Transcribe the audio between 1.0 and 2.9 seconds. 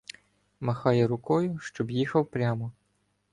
рукою, щоб їхав прямо.